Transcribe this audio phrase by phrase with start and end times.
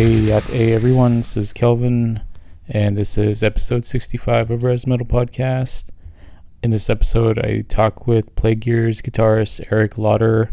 [0.00, 2.22] Hey, hey everyone, this is Kelvin,
[2.66, 5.90] and this is episode 65 of Res Metal Podcast.
[6.62, 10.52] In this episode, I talk with Plague Years guitarist Eric Lauder.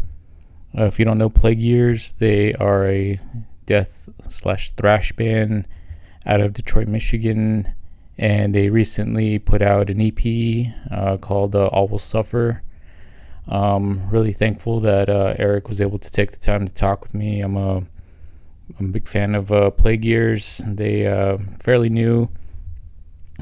[0.76, 3.18] Uh, if you don't know Plague Years, they are a
[3.64, 5.66] death slash thrash band
[6.26, 7.72] out of Detroit, Michigan,
[8.18, 12.62] and they recently put out an EP uh, called uh, All Will Suffer.
[13.46, 17.14] Um, really thankful that uh, Eric was able to take the time to talk with
[17.14, 17.40] me.
[17.40, 17.84] I'm a
[18.78, 20.60] I'm a big fan of uh, Plague Years.
[20.66, 22.28] They uh, fairly new.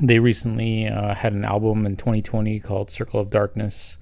[0.01, 3.99] They recently uh, had an album in 2020 called Circle of Darkness.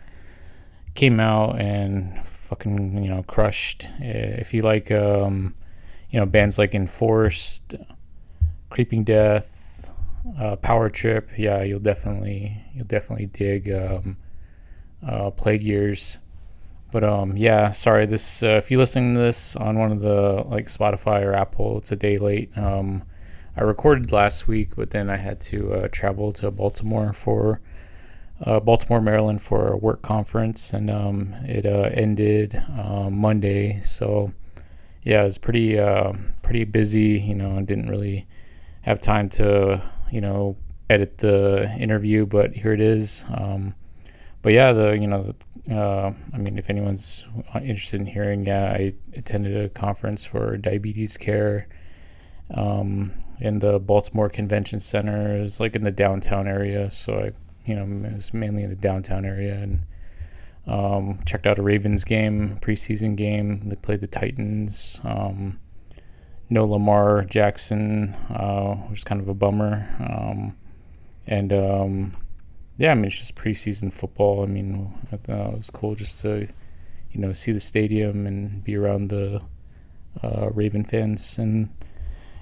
[0.95, 3.87] Came out and fucking you know crushed.
[3.99, 5.55] If you like um,
[6.11, 7.75] you know bands like Enforced,
[8.71, 9.91] Creeping Death,
[10.39, 14.17] uh, Power Trip, yeah, you'll definitely you'll definitely dig um,
[15.07, 16.19] uh, Plague Years.
[16.95, 18.07] But um, yeah, sorry.
[18.07, 21.79] This uh, if you listen to this on one of the like Spotify or Apple,
[21.79, 22.57] it's a day late.
[22.57, 23.03] Um,
[23.57, 27.61] I recorded last week, but then I had to uh, travel to Baltimore for
[28.47, 33.81] uh, Baltimore, Maryland for a work conference, and um, it uh, ended um, Monday.
[33.81, 34.33] So
[35.03, 37.19] yeah, it was pretty uh, pretty busy.
[37.19, 38.29] You know, I didn't really
[38.83, 40.55] have time to you know
[40.89, 43.25] edit the interview, but here it is.
[43.35, 43.75] Um,
[44.45, 45.35] but yeah, the you know,
[45.71, 51.17] uh, I mean, if anyone's interested in hearing, yeah, I attended a conference for diabetes
[51.17, 51.67] care
[52.55, 55.41] um, in the Baltimore Convention Center.
[55.41, 57.33] Was like in the downtown area, so I,
[57.65, 59.81] you know, it was mainly in the downtown area and.
[60.67, 63.69] Um, checked out a Ravens game, preseason game.
[63.69, 64.99] They played the Titans.
[65.05, 65.61] Um,
[66.49, 69.87] no Lamar Jackson, uh, which is kind of a bummer.
[70.01, 70.57] Um,
[71.27, 72.17] and um,
[72.77, 74.43] yeah, I mean, it's just preseason football.
[74.43, 76.49] I mean, it was cool just to,
[77.13, 79.43] you know, see the stadium and be around the
[80.23, 81.39] uh, Raven fans.
[81.39, 81.69] And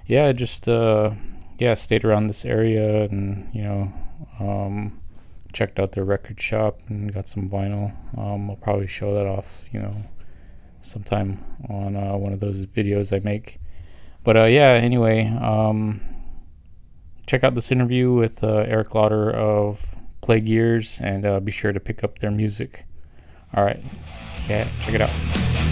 [0.07, 1.11] yeah, just, uh,
[1.59, 3.93] yeah, stayed around this area and, you know,
[4.41, 5.01] um,
[5.53, 7.95] checked out their record shop and got some vinyl.
[8.17, 9.97] Um, I'll probably show that off, you know,
[10.81, 13.61] sometime on uh, one of those videos I make.
[14.25, 16.01] But uh, yeah, anyway, um,
[17.27, 21.73] check out this interview with uh, Eric Lauder of Plague Years and uh, be sure
[21.73, 22.87] to pick up their music.
[23.55, 23.81] All right,
[24.49, 25.72] yeah, check it out.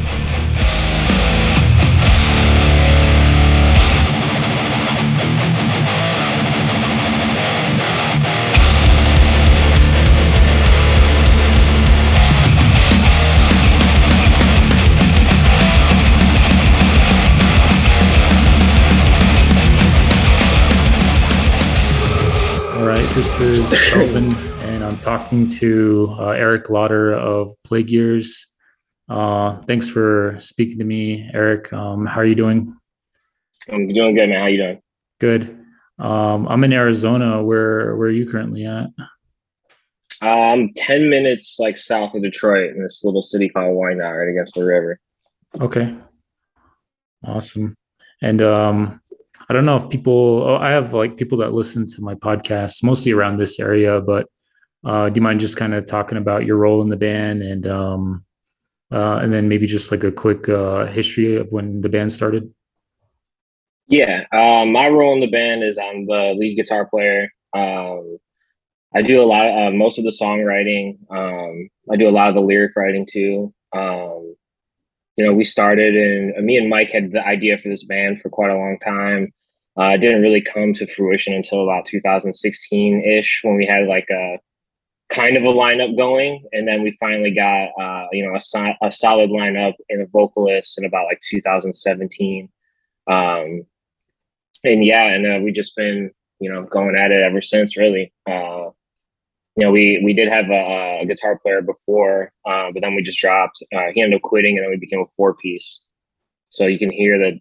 [23.43, 24.35] Is Kelvin,
[24.69, 28.47] and I'm talking to uh, Eric Lauder of Plague Years.
[29.09, 31.73] Uh, thanks for speaking to me, Eric.
[31.73, 32.77] Um, how are you doing?
[33.71, 34.41] I'm doing good, man.
[34.41, 34.83] How you doing?
[35.21, 35.65] Good.
[35.99, 37.43] Um, I'm in Arizona.
[37.43, 38.89] Where where are you currently at?
[40.23, 44.55] Um, ten minutes like south of Detroit in this little city called Wyandotte, right against
[44.55, 44.99] the river.
[45.61, 45.97] Okay.
[47.25, 47.75] Awesome.
[48.23, 49.01] And um,
[49.51, 52.85] I don't know if people, oh, I have like people that listen to my podcast
[52.85, 54.29] mostly around this area, but
[54.85, 57.67] uh, do you mind just kind of talking about your role in the band and,
[57.67, 58.25] um,
[58.93, 62.49] uh, and then maybe just like a quick uh, history of when the band started?
[63.89, 64.23] Yeah.
[64.31, 67.29] Um, my role in the band is I'm the lead guitar player.
[67.53, 68.19] Um,
[68.95, 70.97] I do a lot, uh, most of the songwriting.
[71.11, 73.53] Um, I do a lot of the lyric writing too.
[73.73, 74.37] Um,
[75.17, 78.29] you know, we started and me and Mike had the idea for this band for
[78.29, 79.33] quite a long time.
[79.81, 84.07] Uh, it didn't really come to fruition until about 2016 ish when we had like
[84.11, 84.39] a
[85.09, 88.91] kind of a lineup going, and then we finally got uh, you know a, a
[88.91, 92.49] solid lineup and a vocalist in about like 2017.
[93.07, 93.65] Um,
[94.65, 96.11] and yeah, and uh, we just been
[96.41, 97.79] you know going at it ever since.
[97.79, 98.69] Really, uh,
[99.57, 103.03] you know, we we did have a, a guitar player before, uh, but then we
[103.03, 103.63] just dropped.
[103.75, 105.81] Uh, he ended up quitting, and then we became a four piece.
[106.51, 107.41] So you can hear the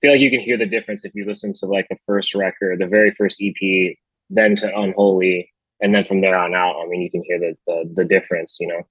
[0.00, 2.80] feel like you can hear the difference if you listen to like the first record,
[2.80, 3.96] the very first EP,
[4.30, 6.80] then to Unholy, and then from there on out.
[6.82, 8.82] I mean, you can hear the the, the difference, you know.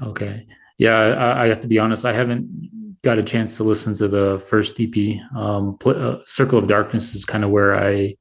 [0.00, 0.46] Okay,
[0.78, 2.04] yeah, I, I, have to be honest.
[2.04, 5.20] I haven't got a chance to listen to the first EP.
[5.36, 8.14] Um, uh, Circle of Darkness is kind of where I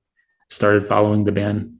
[0.50, 1.77] started following the band.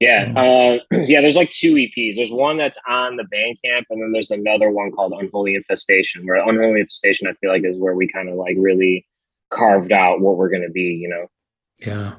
[0.00, 1.20] Yeah, uh, yeah.
[1.20, 2.16] There's like two EPs.
[2.16, 6.26] There's one that's on the Bandcamp, and then there's another one called Unholy Infestation.
[6.26, 9.06] Where Unholy Infestation, I feel like, is where we kind of like really
[9.50, 10.98] carved out what we're gonna be.
[11.00, 11.26] You know.
[11.86, 12.14] Yeah.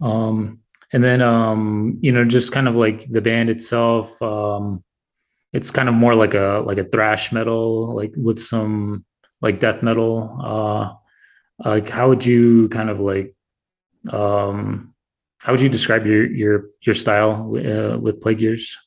[0.00, 0.60] Um,
[0.92, 4.20] and then um, you know, just kind of like the band itself.
[4.22, 4.84] Um,
[5.52, 9.04] it's kind of more like a like a thrash metal, like with some
[9.40, 10.38] like death metal.
[10.40, 10.92] Uh,
[11.68, 13.34] like how would you kind of like
[14.12, 14.94] um
[15.42, 18.78] how would you describe your your your style uh, with Plague Years?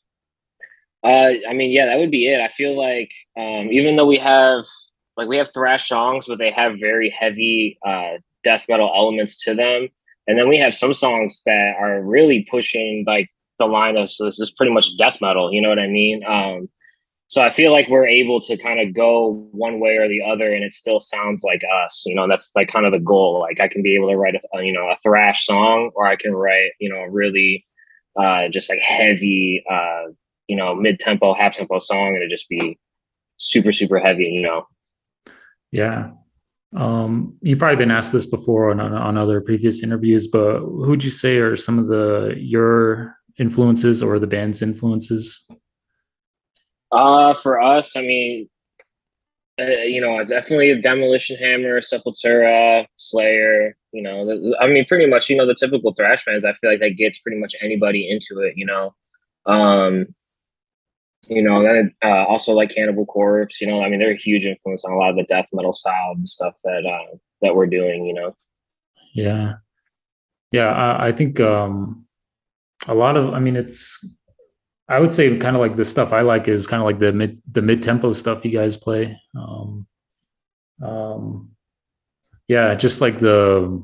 [1.04, 2.40] Uh, I mean, yeah, that would be it.
[2.40, 4.66] I feel like um, even though we have
[5.18, 9.56] like we have thrash songs, but they have very heavy uh, death metal elements to
[9.56, 9.88] them,
[10.28, 14.26] and then we have some songs that are really pushing like the line of so
[14.26, 15.52] this is pretty much death metal.
[15.54, 16.24] You know what I mean?
[16.26, 16.70] Um,
[17.32, 20.54] so I feel like we're able to kind of go one way or the other,
[20.54, 22.04] and it still sounds like us.
[22.06, 23.40] You know, that's like kind of the goal.
[23.40, 26.18] Like I can be able to write a you know a thrash song, or I
[26.18, 27.66] can write you know really
[28.20, 30.12] uh, just like heavy, uh,
[30.48, 32.78] you know, mid tempo, half tempo song, and it just be
[33.38, 34.26] super super heavy.
[34.26, 34.68] You know.
[35.72, 36.12] Yeah.
[36.76, 41.04] Um, you've probably been asked this before on, on other previous interviews, but who would
[41.04, 45.48] you say are some of the your influences or the band's influences?
[46.92, 48.50] Uh, for us, I mean,
[49.60, 53.76] uh, you know, definitely Demolition Hammer, Sepultura, Slayer.
[53.92, 56.46] You know, the, I mean, pretty much, you know, the typical thrash bands.
[56.46, 58.54] I feel like that gets pretty much anybody into it.
[58.56, 58.96] You know,
[59.46, 60.08] um,
[61.28, 63.62] you know, then uh, also like Cannibal Corpse.
[63.62, 65.74] You know, I mean, they're a huge influence on a lot of the death metal
[65.74, 68.06] style and stuff that uh, that we're doing.
[68.06, 68.36] You know.
[69.14, 69.54] Yeah,
[70.52, 70.72] yeah.
[70.72, 72.06] I, I think um,
[72.88, 73.34] a lot of.
[73.34, 74.18] I mean, it's
[74.92, 77.14] I would say kind of like the stuff I like is kind of like the
[77.14, 79.18] mid the mid tempo stuff you guys play.
[79.38, 79.88] Um,
[80.84, 81.52] um,
[82.50, 83.82] yeah, just like the,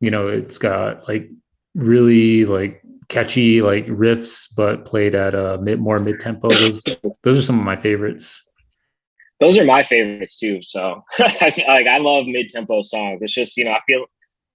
[0.00, 1.28] you know, it's got like
[1.74, 6.48] really like catchy like riffs, but played at a mid more mid tempo.
[6.48, 6.82] Those
[7.22, 8.40] those are some of my favorites.
[9.40, 10.62] Those are my favorites too.
[10.62, 13.20] So I like I love mid tempo songs.
[13.20, 14.06] It's just you know I feel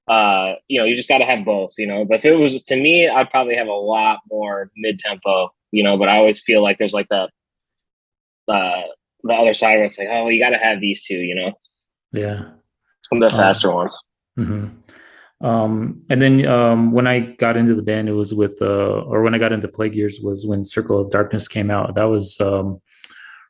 [0.10, 2.04] uh, you know, you just got to have both, you know.
[2.04, 5.84] But if it was to me, I'd probably have a lot more mid tempo you
[5.84, 7.30] know, but I always feel like there's like that
[8.48, 8.84] uh
[9.24, 11.52] the other side where it's like, oh, you got to have these two, you know.
[12.14, 12.52] Yeah.
[13.04, 14.00] Some of the faster um, ones.
[14.38, 15.46] Mm-hmm.
[15.46, 19.22] Um, and then um, when I got into the band, it was with, uh, or
[19.22, 21.96] when I got into Plague Years was when Circle of Darkness came out.
[21.96, 22.82] That was um,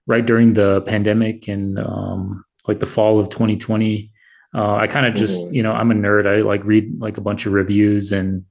[0.07, 4.11] right during the pandemic and um, like the fall of 2020.
[4.53, 5.55] Uh, I kind of just, mm-hmm.
[5.55, 6.25] you know, I'm a nerd.
[6.27, 8.45] I like read like a bunch of reviews and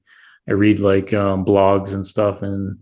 [0.47, 2.41] I read like um, blogs and stuff.
[2.41, 2.77] And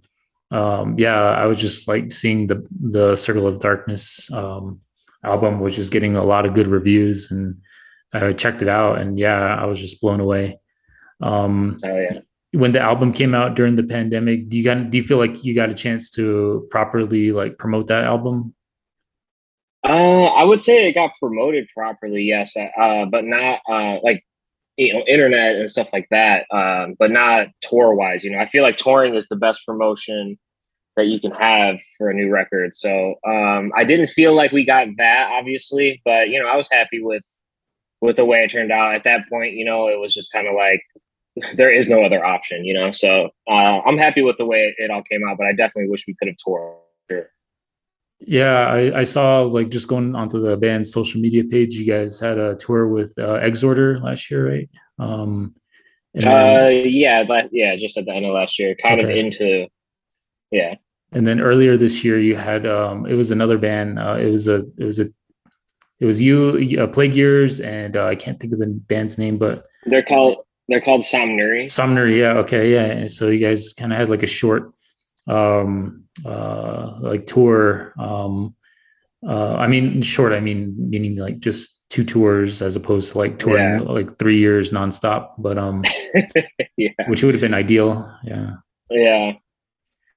[0.52, 4.82] um, yeah, I was just like seeing the the Circle of Darkness um,
[5.24, 7.58] album was just getting a lot of good reviews, and
[8.14, 10.60] I checked it out, and yeah, I was just blown away.
[11.22, 12.20] Um, oh yeah.
[12.54, 15.44] When the album came out during the pandemic, do you got do you feel like
[15.44, 18.56] you got a chance to properly like promote that album?
[19.88, 24.24] Uh, I would say it got promoted properly, yes, uh, but not uh, like
[24.78, 28.46] you know internet and stuff like that um, but not tour wise you know i
[28.46, 30.38] feel like touring is the best promotion
[30.96, 34.64] that you can have for a new record so um, i didn't feel like we
[34.64, 37.24] got that obviously but you know i was happy with
[38.00, 38.94] with the way it turned out.
[38.94, 40.84] At that point you know it was just kind of like
[41.56, 44.84] there is no other option you know so uh, i'm happy with the way it,
[44.84, 47.28] it all came out but i definitely wish we could have toured
[48.20, 52.20] yeah, I, I, saw like just going onto the band's social media page, you guys
[52.20, 54.70] had a tour with uh, Exhorder last year, right?
[54.98, 55.54] Um,
[56.14, 59.12] then, uh, yeah, but yeah, just at the end of last year, kind okay.
[59.12, 59.68] of into,
[60.52, 60.76] yeah.
[61.12, 64.00] And then earlier this year, you had um, it was another band.
[64.00, 65.06] Uh, it was a it was a
[66.00, 69.38] it was you, uh, Plague Years, and uh, I can't think of the band's name,
[69.38, 70.38] but they're called
[70.68, 71.64] they're called Somnuri.
[71.64, 72.86] Somnuri, yeah, okay, yeah.
[72.86, 74.74] And so you guys kind of had like a short
[75.28, 77.94] um uh, like tour.
[77.98, 78.56] Um,
[79.28, 80.34] uh, I mean, short.
[80.34, 83.80] I mean, meaning like just two tours as opposed to like touring yeah.
[83.80, 85.32] like three years nonstop.
[85.38, 85.84] But um,
[86.78, 88.12] yeah, which would have been ideal.
[88.24, 88.52] Yeah.
[88.90, 89.34] Yeah.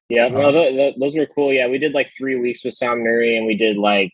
[0.08, 0.26] Yeah.
[0.26, 1.52] Um, no, th- th- those were cool.
[1.52, 4.12] Yeah, we did like three weeks with Somnuri, and we did like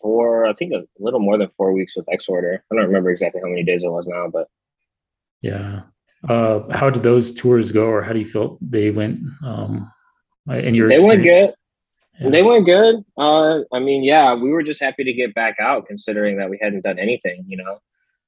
[0.00, 0.46] four.
[0.46, 2.58] I think a little more than four weeks with Exhorder.
[2.70, 4.48] I don't remember exactly how many days it was now, but
[5.42, 5.82] yeah.
[6.28, 9.20] Uh, how did those tours go, or how do you feel they went?
[9.42, 9.90] Um,
[10.48, 11.06] in your they experience?
[11.06, 11.54] went good.
[12.20, 12.30] Yeah.
[12.30, 13.04] They went good.
[13.16, 16.58] Uh, I mean, yeah, we were just happy to get back out, considering that we
[16.60, 17.78] hadn't done anything, you know.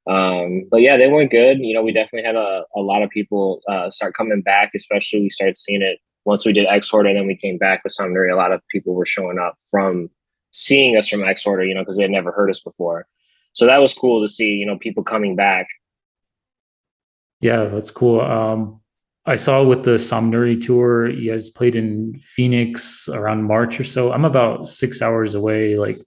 [0.07, 1.59] Um, but yeah, they went good.
[1.59, 5.21] You know, we definitely had a, a lot of people uh, start coming back, especially
[5.21, 8.33] we started seeing it once we did Exhorder and then we came back with Somnuri.
[8.33, 10.11] A lot of people were showing up from
[10.52, 13.07] seeing us from Exhorder, you know, because they had never heard us before.
[13.52, 15.66] So that was cool to see, you know, people coming back.
[17.40, 18.21] Yeah, that's cool.
[18.21, 18.81] Um,
[19.25, 24.12] I saw with the Somnuri tour, you guys played in Phoenix around March or so.
[24.12, 25.99] I'm about six hours away, like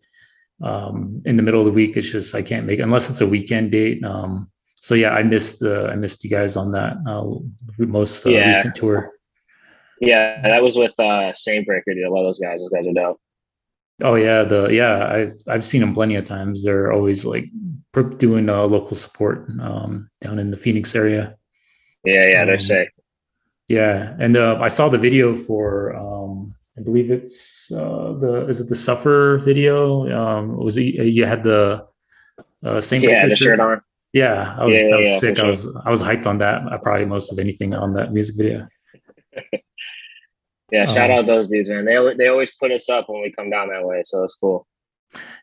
[0.61, 1.95] um, in the middle of the week.
[1.95, 4.03] It's just I can't make it unless it's a weekend date.
[4.03, 7.39] Um, so yeah, I missed the I missed you guys on that uh,
[7.85, 8.47] most uh, yeah.
[8.47, 9.11] recent tour.
[10.01, 11.93] Yeah, that was with uh, Saintbreaker.
[11.93, 12.59] Dude, I love those guys.
[12.59, 13.21] Those guys are dope.
[14.03, 16.65] Oh yeah, the yeah I've I've seen them plenty of times.
[16.65, 17.45] They're always like
[18.17, 21.37] doing uh, local support um, down in the Phoenix area.
[22.03, 22.94] Yeah, yeah, they're um, sick.
[23.67, 28.61] Yeah, and uh, I saw the video for um, I believe it's uh, the is
[28.61, 30.07] it the Suffer video?
[30.11, 31.87] Um, was it you had the
[32.63, 33.81] uh, same yeah the shirt on?
[34.13, 35.39] Yeah, I was, yeah, I was yeah, sick.
[35.39, 36.61] I was I was hyped on that.
[36.71, 38.67] I probably most of anything on that music video.
[40.71, 41.85] yeah, shout um, out those dudes, man.
[41.85, 44.67] They they always put us up when we come down that way, so it's cool.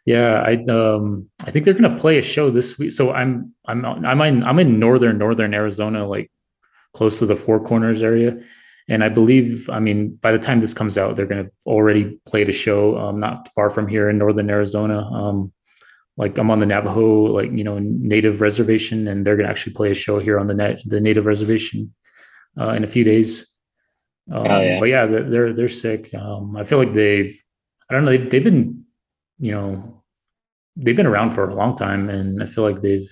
[0.04, 2.92] Yeah, I um I think they're gonna play a show this week.
[2.92, 6.30] So I'm I'm I'm in I'm in northern northern Arizona, like
[6.94, 8.40] close to the Four Corners area,
[8.88, 12.44] and I believe I mean by the time this comes out, they're gonna already play
[12.44, 15.00] the show um, not far from here in northern Arizona.
[15.10, 15.52] Um,
[16.16, 19.90] like I'm on the Navajo like you know native reservation, and they're gonna actually play
[19.90, 21.94] a show here on the net the native reservation
[22.60, 23.48] uh, in a few days.
[24.30, 24.80] Um, oh, yeah.
[24.80, 26.14] But yeah, they're they're sick.
[26.14, 27.34] Um, I feel like they've
[27.90, 28.82] I don't know they've, they've been
[29.42, 30.02] you know,
[30.76, 33.06] they've been around for a long time, and I feel like they've,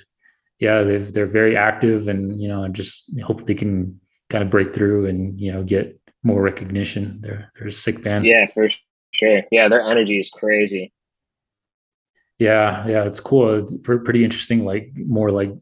[0.61, 4.51] yeah, they've they're very active, and you know, I just hope they can kind of
[4.51, 7.19] break through and you know get more recognition.
[7.21, 8.27] They're they're a sick band.
[8.27, 8.69] Yeah, for
[9.13, 9.43] sure.
[9.51, 10.93] Yeah, their energy is crazy.
[12.39, 13.55] Yeah, yeah, it's cool.
[13.55, 14.65] It's pretty interesting.
[14.65, 15.53] Like more like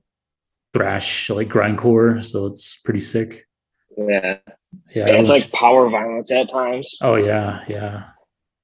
[0.75, 2.23] thrash, like grindcore.
[2.23, 3.47] So it's pretty sick.
[3.97, 4.38] Yeah,
[4.95, 5.07] yeah.
[5.07, 6.97] yeah it's like power violence at times.
[7.02, 8.05] Oh yeah, yeah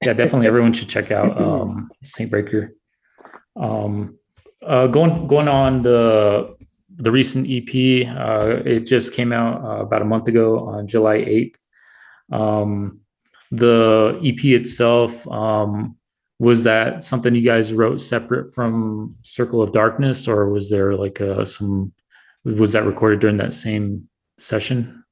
[0.04, 2.70] yeah, definitely everyone should check out um, Saintbreaker.
[3.56, 4.18] Um,
[4.66, 6.54] uh, going going on the
[6.96, 11.16] the recent EP, uh, it just came out uh, about a month ago on July
[11.16, 11.62] eighth.
[12.32, 13.00] Um,
[13.50, 15.96] the EP itself um,
[16.38, 21.20] was that something you guys wrote separate from Circle of Darkness, or was there like
[21.20, 21.92] a, uh, some
[22.44, 25.04] was that recorded during that same session?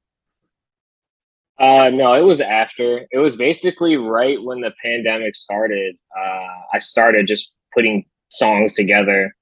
[1.59, 3.07] Uh, no, it was after.
[3.11, 5.95] It was basically right when the pandemic started.
[6.17, 9.33] Uh, I started just putting songs together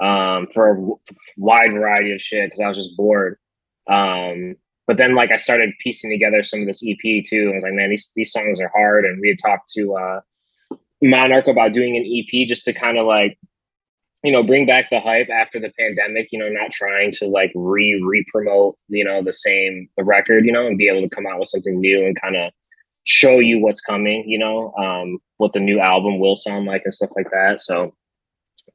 [0.00, 3.38] um, for a wide variety of shit because I was just bored.
[3.88, 7.50] Um, but then, like, I started piecing together some of this EP too.
[7.52, 9.04] I was like, man, these these songs are hard.
[9.04, 10.20] And we had talked to uh,
[11.02, 13.38] MNRK about doing an EP just to kind of like
[14.24, 17.52] you know bring back the hype after the pandemic you know not trying to like
[17.54, 21.14] re re promote you know the same the record you know and be able to
[21.14, 22.50] come out with something new and kind of
[23.04, 26.92] show you what's coming you know um what the new album will sound like and
[26.92, 27.94] stuff like that so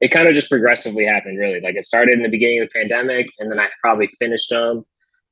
[0.04, 2.80] it kind of just progressively happened really like it started in the beginning of the
[2.80, 4.84] pandemic and then i probably finished them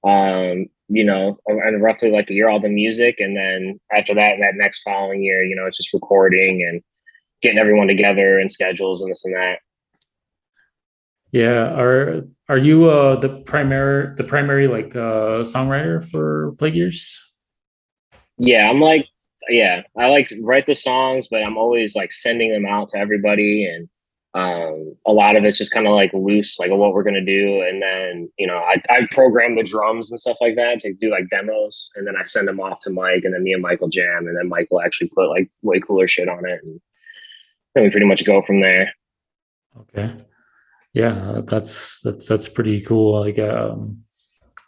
[0.06, 4.38] um you know and roughly like a year all the music and then after that
[4.40, 6.82] that next following year you know it's just recording and
[7.42, 9.60] getting everyone together and schedules and this and that
[11.32, 17.22] yeah, are are you uh the primary the primary like uh songwriter for Plague Years?
[18.38, 19.08] Yeah, I'm like
[19.50, 23.66] yeah, I like write the songs, but I'm always like sending them out to everybody
[23.66, 23.88] and
[24.34, 27.62] um a lot of it's just kind of like loose like what we're gonna do
[27.68, 31.12] and then you know I, I program the drums and stuff like that to do
[31.12, 33.90] like demos and then i send them off to mike and then me and michael
[33.90, 36.80] jam and then Michael actually put like way cooler shit on it and
[37.76, 38.94] then we pretty much go from there
[39.78, 40.16] okay
[40.94, 43.22] yeah, that's that's that's pretty cool.
[43.22, 44.04] Like, um,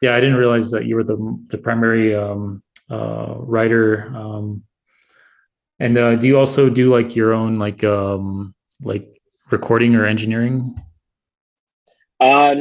[0.01, 1.17] yeah, I didn't realize that you were the
[1.47, 4.09] the primary um, uh, writer.
[4.15, 4.63] Um,
[5.79, 9.12] and uh, do you also do like your own like um, like
[9.53, 10.75] recording or engineering?
[12.19, 12.55] Uh,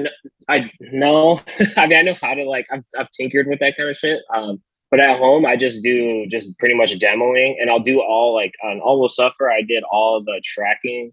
[0.49, 1.41] I no.
[1.77, 2.67] I mean, I know how to like.
[2.71, 4.21] I've I've tinkered with that kind of shit.
[4.35, 8.35] Um, but at home, I just do just pretty much demoing, and I'll do all
[8.35, 9.51] like on All Will Suffer.
[9.51, 11.13] I did all the tracking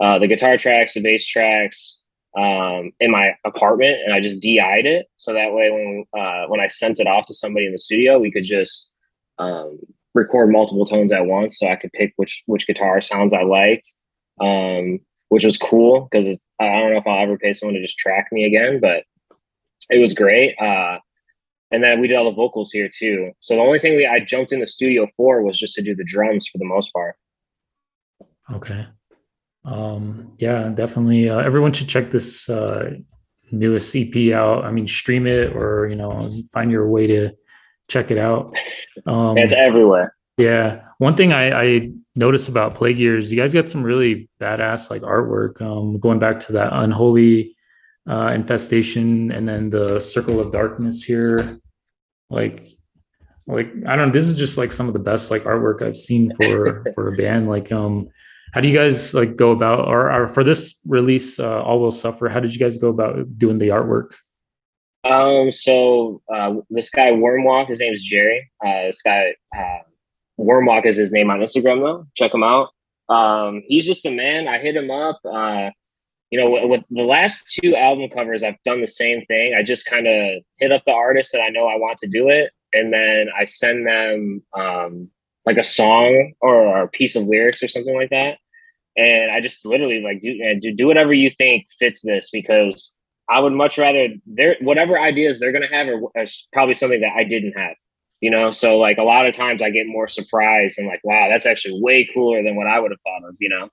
[0.00, 2.02] uh, the guitar tracks, the bass tracks
[2.36, 6.60] um, in my apartment, and I just DI'd it so that way when uh, when
[6.60, 8.90] I sent it off to somebody in the studio, we could just
[9.38, 9.78] um,
[10.14, 13.94] record multiple tones at once, so I could pick which which guitar sounds I liked,
[14.40, 14.98] um,
[15.34, 16.28] which was cool because
[16.60, 19.04] I don't know if I'll ever pay someone to just track me again, but
[19.90, 20.56] it was great.
[20.60, 20.98] Uh,
[21.70, 23.32] and then we did all the vocals here too.
[23.40, 25.94] So the only thing we I jumped in the studio for was just to do
[25.94, 27.16] the drums for the most part.
[28.52, 28.86] Okay
[29.64, 31.28] um, yeah, definitely.
[31.28, 32.94] Uh, everyone should check this uh,
[33.50, 34.64] newest EP out.
[34.64, 37.30] I mean, stream it or you know, find your way to
[37.88, 38.56] check it out.
[39.06, 40.14] Um, it's everywhere.
[40.36, 44.90] Yeah, one thing I, I noticed about Plague Years, you guys got some really badass
[44.90, 45.62] like artwork.
[45.62, 47.54] Um, going back to that unholy
[48.08, 51.58] uh, infestation, and then the Circle of Darkness here,
[52.30, 52.68] like
[53.46, 54.12] like I don't know.
[54.12, 57.16] This is just like some of the best like artwork I've seen for for a
[57.16, 57.48] band.
[57.48, 58.08] Like um
[58.54, 61.90] how do you guys like go about or, or for this release uh, all will
[61.90, 64.12] suffer how did you guys go about doing the artwork
[65.04, 69.78] um so uh, this guy wormwalk his name is jerry uh, this guy uh,
[70.38, 72.68] wormwalk is his name on instagram though check him out
[73.08, 74.48] Um, he's just a man.
[74.48, 75.20] I hit him up.
[75.24, 75.70] Uh,
[76.30, 79.54] you know, with, with the last two album covers, I've done the same thing.
[79.54, 82.28] I just kind of hit up the artist that I know I want to do
[82.28, 85.10] it, and then I send them um,
[85.44, 88.38] like a song or a piece of lyrics or something like that.
[88.96, 92.94] And I just literally like do do do whatever you think fits this because
[93.28, 97.14] I would much rather their whatever ideas they're gonna have are, are probably something that
[97.14, 97.76] I didn't have
[98.24, 98.50] you know?
[98.50, 101.80] So like a lot of times i get more surprised and like wow that's actually
[101.80, 103.64] way cooler than what i would have thought of you know?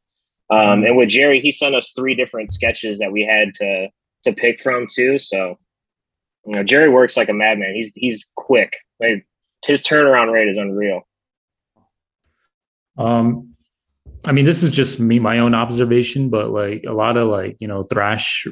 [0.49, 0.85] Um, mm-hmm.
[0.85, 3.87] and with jerry he sent us three different sketches that we had to
[4.25, 5.57] to pick from too so
[6.45, 7.73] you know jerry works like a madman.
[7.75, 8.77] He's he's quick.
[8.99, 9.25] Like
[9.65, 11.01] his turnaround rate is unreal.
[12.97, 13.47] Um
[14.27, 17.57] i mean this is just me my own observation but like a lot of like
[17.59, 18.45] you know thrash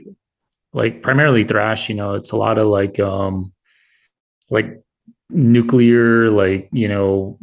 [0.74, 3.54] like primarily thrash you know it's a lot of like um
[4.50, 4.82] like
[5.30, 7.38] nuclear like you know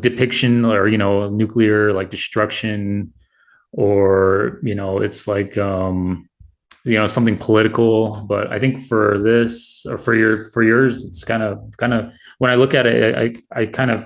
[0.00, 3.12] depiction or you know nuclear like destruction
[3.72, 6.28] or you know it's like um
[6.84, 8.24] you know something political.
[8.28, 12.12] But i think for this or for your for yours it's kind of kind of
[12.38, 14.04] when i look at it i i kind of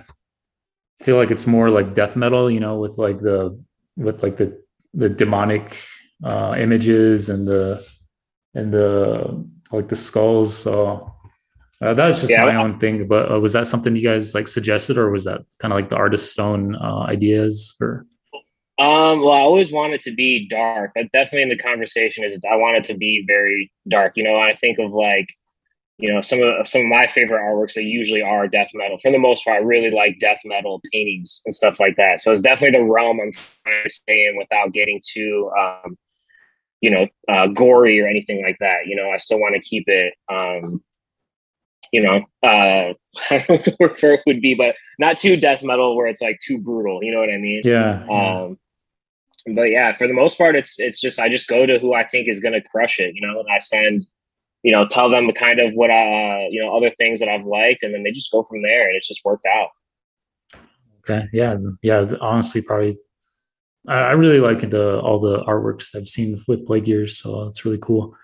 [1.01, 3.59] feel like it's more like death metal you know with like the
[3.97, 4.61] with like the
[4.95, 5.79] the demonic
[6.25, 7.85] uh images and the
[8.55, 10.57] and the like the skulls.
[10.57, 11.15] So
[11.83, 14.35] uh, that was just yeah, my own thing, but uh, was that something you guys
[14.35, 17.77] like suggested, or was that kind of like the artist's own uh, ideas?
[17.81, 18.07] Or
[18.79, 22.57] um, well, I always wanted to be dark, but definitely in the conversation is I
[22.57, 24.13] wanted to be very dark.
[24.17, 25.29] You know, I think of like,
[25.99, 28.97] you know, some of some of my favorite artworks they usually are death metal.
[28.99, 32.21] For the most part, I really like death metal paintings and stuff like that.
[32.21, 35.99] So it's definitely the realm I'm trying to stay in without getting too, um,
[36.81, 38.87] you know, uh, gory or anything like that.
[38.87, 40.15] You know, I still want to keep it.
[40.31, 40.83] Um,
[41.93, 42.93] you know, uh,
[43.31, 45.97] I don't know what the word for it would be, but not too death metal
[45.97, 47.03] where it's like too brutal.
[47.03, 47.63] You know what I mean?
[47.65, 48.07] Yeah.
[48.11, 48.59] Um,
[49.55, 52.05] but yeah, for the most part, it's it's just I just go to who I
[52.05, 53.15] think is going to crush it.
[53.15, 54.07] You know, and I send,
[54.63, 57.83] you know, tell them kind of what I, you know, other things that I've liked,
[57.83, 59.69] and then they just go from there, and it's just worked out.
[61.01, 61.27] Okay.
[61.33, 61.57] Yeah.
[61.83, 62.07] Yeah.
[62.21, 62.99] Honestly, probably.
[63.89, 67.79] I, really like the all the artworks I've seen with Plague Years, so it's really
[67.81, 68.17] cool.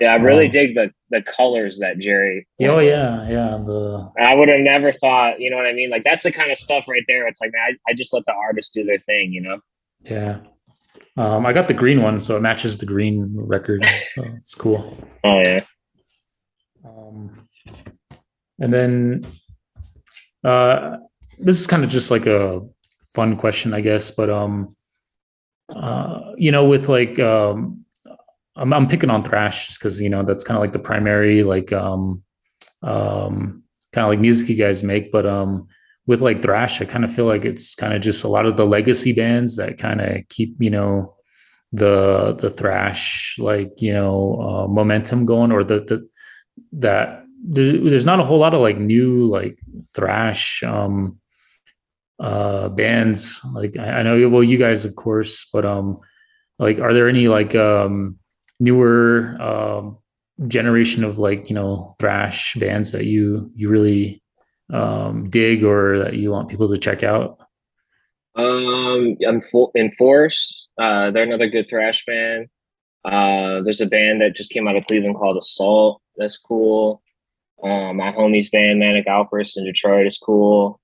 [0.00, 2.46] Yeah, I really um, dig the the colors that Jerry.
[2.62, 3.58] Oh yeah, yeah.
[3.62, 5.90] The I would have never thought, you know what I mean?
[5.90, 7.26] Like that's the kind of stuff right there.
[7.28, 9.60] It's like, man, I, I just let the artists do their thing, you know.
[10.00, 10.38] Yeah.
[11.16, 13.84] Um, I got the green one, so it matches the green record.
[14.14, 14.96] So it's cool.
[15.22, 15.60] Oh yeah.
[16.82, 17.30] Um,
[18.58, 19.26] and then
[20.42, 20.96] uh,
[21.38, 22.62] this is kind of just like a
[23.06, 24.74] fun question, I guess, but um,
[25.68, 27.79] uh, you know, with like um,
[28.60, 31.42] I'm, I'm picking on thrash just because you know that's kind of like the primary
[31.42, 32.22] like um
[32.82, 35.66] um kind of like music you guys make but um
[36.06, 38.56] with like thrash i kind of feel like it's kind of just a lot of
[38.56, 41.14] the legacy bands that kind of keep you know
[41.72, 46.08] the the thrash like you know uh, momentum going or the the
[46.72, 49.58] that there's, there's not a whole lot of like new like
[49.94, 51.18] thrash um
[52.18, 53.42] uh bands.
[53.54, 56.00] Like I, I know well you guys of course but um
[56.58, 58.18] like are there any like um
[58.60, 59.98] newer um,
[60.46, 64.22] generation of like you know thrash bands that you you really
[64.72, 67.40] um, dig or that you want people to check out?
[68.36, 70.68] Um, I'm full Enforce.
[70.78, 72.46] Uh, they're another good thrash band.
[73.04, 76.00] Uh, there's a band that just came out of Cleveland called Assault.
[76.16, 77.02] That's cool.
[77.62, 80.80] Um, my homie's band Manic Outburst in Detroit is cool.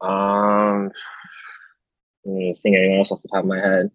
[0.00, 0.90] Um,
[2.26, 3.90] I think anyone else off the top of my head.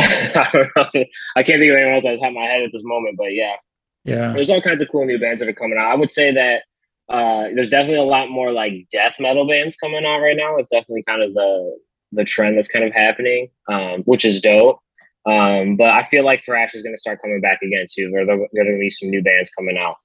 [0.00, 1.04] I don't know.
[1.36, 3.32] I can't think of anyone else that's top of my head at this moment, but
[3.32, 3.56] yeah.
[4.04, 4.32] Yeah.
[4.32, 5.90] There's all kinds of cool new bands that are coming out.
[5.90, 6.62] I would say that
[7.08, 10.56] uh, there's definitely a lot more like death metal bands coming out right now.
[10.56, 11.78] It's definitely kind of the
[12.12, 14.80] the trend that's kind of happening, um, which is dope.
[15.26, 18.10] Um, but I feel like thrash is going to start coming back again too.
[18.10, 19.96] There, there are going to be some new bands coming out.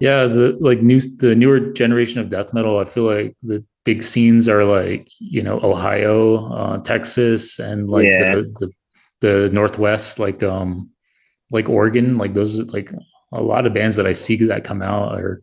[0.00, 2.78] Yeah, the like new the newer generation of death metal.
[2.78, 8.06] I feel like the big scenes are like you know Ohio, uh, Texas, and like
[8.06, 8.36] yeah.
[8.36, 8.70] the, the
[9.20, 10.90] the Northwest, like um,
[11.50, 12.92] like Oregon, like those like
[13.32, 15.42] a lot of bands that I see that come out are,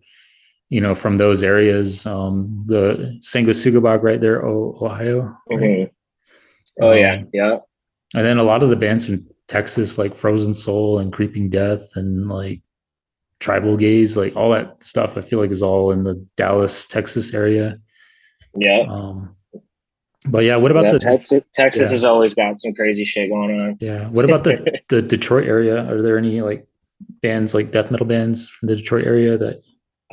[0.70, 2.06] you know, from those areas.
[2.06, 5.36] Um, the Sanguisugabogg right there, Ohio.
[5.50, 5.60] Right?
[5.60, 6.84] Mm-hmm.
[6.84, 7.58] Oh um, yeah, yeah.
[8.14, 11.96] And then a lot of the bands from Texas, like Frozen Soul and Creeping Death,
[11.96, 12.62] and like
[13.40, 15.18] Tribal Gaze, like all that stuff.
[15.18, 17.80] I feel like is all in the Dallas, Texas area.
[18.58, 18.86] Yeah.
[18.88, 19.36] Um,
[20.28, 21.44] but yeah, what about yeah, the Texas?
[21.54, 21.94] Texas yeah.
[21.94, 23.78] has always got some crazy shit going on.
[23.80, 24.08] Yeah.
[24.10, 25.90] What about the the Detroit area?
[25.92, 26.68] Are there any like
[27.22, 29.62] bands like death metal bands from the Detroit area that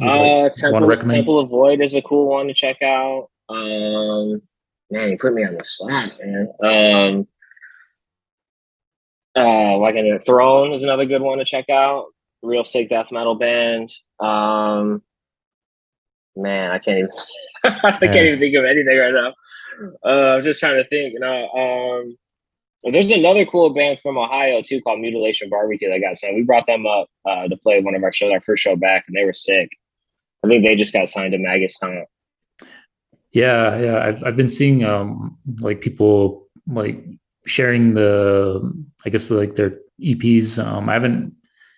[0.00, 3.28] uh like, Temple, Temple of Void is a cool one to check out.
[3.48, 4.42] Um,
[4.90, 6.48] man, you put me on the spot, man.
[6.62, 7.26] Um,
[9.36, 12.06] uh, like in Throne is another good one to check out.
[12.42, 13.92] Real sick death metal band.
[14.20, 15.02] Um,
[16.36, 17.10] man, I can't even.
[17.64, 19.34] I can't even think of anything right now.
[20.04, 21.14] Uh, I'm just trying to think.
[21.14, 26.16] You know, um, there's another cool band from Ohio too called Mutilation Barbecue that got
[26.16, 26.36] signed.
[26.36, 29.04] We brought them up uh, to play one of our shows, our first show back,
[29.06, 29.70] and they were sick.
[30.44, 32.08] I think they just got signed to Maggot Stomp.
[33.32, 34.04] Yeah, yeah.
[34.04, 37.02] I've I've been seeing um like people like
[37.46, 38.72] sharing the
[39.04, 40.64] I guess like their EPs.
[40.64, 41.34] Um, I haven't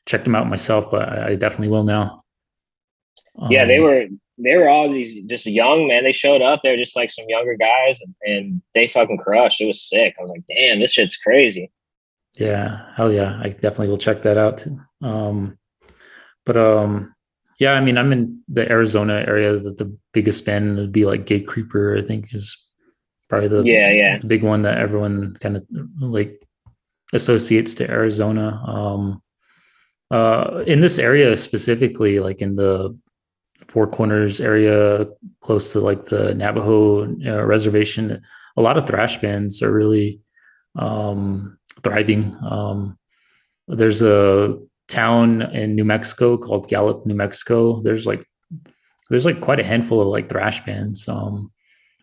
[0.07, 2.25] checked them out myself, but I, I definitely will now.
[3.39, 4.07] Um, yeah, they um, were
[4.39, 6.05] they were all these just young man.
[6.05, 6.61] They showed up.
[6.63, 9.61] They're just like some younger guys, and, and they fucking crushed.
[9.61, 10.15] It was sick.
[10.19, 11.71] I was like, damn, this shit's crazy.
[12.37, 13.41] Yeah, hell yeah.
[13.43, 14.81] I definitely will check that out too.
[15.03, 15.59] Um,
[16.45, 17.15] but um,
[17.59, 19.59] yeah, I mean, I'm in the Arizona area.
[19.59, 22.03] That the biggest band would be like Gatecreeper.
[22.03, 22.59] I think is
[23.29, 25.65] probably the yeah yeah the big one that everyone kind of
[26.01, 26.43] like
[27.13, 28.61] associates to Arizona.
[28.67, 29.23] Um,
[30.11, 32.97] uh, in this area specifically, like in the
[33.69, 35.07] Four Corners area,
[35.41, 38.23] close to like the Navajo uh, reservation,
[38.57, 40.21] a lot of thrash bands are really
[40.77, 42.37] um, thriving.
[42.45, 42.99] Um,
[43.69, 47.83] there's a town in New Mexico called Gallup, New Mexico.
[47.83, 48.25] There's like
[49.11, 51.09] there's like quite a handful of like thrash bands.
[51.09, 51.53] Um,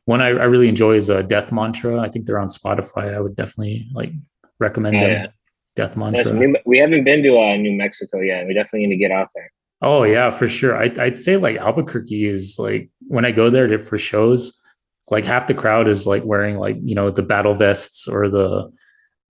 [0.05, 1.99] one I, I really enjoy is uh, Death Mantra.
[1.99, 3.15] I think they're on Spotify.
[3.15, 4.11] I would definitely like
[4.59, 5.09] recommend oh, them.
[5.09, 5.27] Yeah.
[5.75, 6.33] Death Mantra.
[6.33, 8.45] New, we haven't been to uh, New Mexico yet.
[8.45, 9.51] We definitely need to get out there.
[9.81, 10.77] Oh yeah, for sure.
[10.77, 14.61] I, I'd say like Albuquerque is like when I go there to, for shows,
[15.09, 18.71] like half the crowd is like wearing like you know the battle vests or the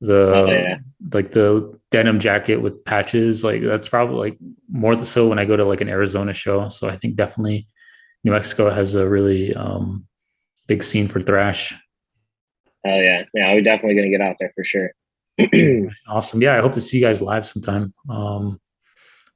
[0.01, 0.77] the oh, yeah.
[1.13, 3.43] like the denim jacket with patches.
[3.43, 4.37] Like that's probably like
[4.69, 6.67] more so when I go to like an Arizona show.
[6.67, 7.67] So I think definitely
[8.23, 10.05] New Mexico has a really um,
[10.67, 11.73] big scene for thrash.
[12.85, 14.91] Oh yeah, yeah, we're definitely gonna get out there for sure.
[16.07, 16.41] awesome.
[16.41, 17.93] Yeah, I hope to see you guys live sometime.
[18.09, 18.59] Um,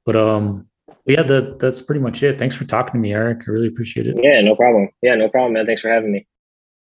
[0.04, 0.68] but um,
[1.06, 2.38] yeah, that that's pretty much it.
[2.38, 3.44] Thanks for talking to me, Eric.
[3.46, 4.16] I really appreciate it.
[4.22, 4.88] Yeah, no problem.
[5.02, 5.66] Yeah, no problem, man.
[5.66, 6.26] Thanks for having me.